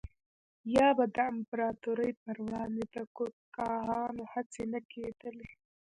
یا 0.75 0.87
به 0.97 1.05
د 1.15 1.17
امپراتورۍ 1.31 2.11
پروړاندې 2.21 2.83
د 2.93 2.95
کودتاګانو 3.15 4.23
هڅې 4.33 4.63
نه 4.73 4.79
کېدلې 4.91 5.47